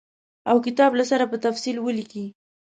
او 0.49 0.57
کتاب 0.65 0.91
له 0.99 1.05
سره 1.11 1.25
په 1.31 1.37
تفصیل 1.45 1.77
ولیکي. 1.81 2.25